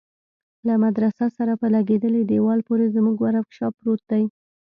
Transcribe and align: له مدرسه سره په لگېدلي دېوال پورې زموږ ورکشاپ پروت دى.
له 0.67 0.73
مدرسه 0.85 1.25
سره 1.37 1.53
په 1.61 1.67
لگېدلي 1.75 2.21
دېوال 2.31 2.59
پورې 2.67 2.85
زموږ 2.95 3.15
ورکشاپ 3.21 3.73
پروت 3.81 4.01
دى. 4.11 4.23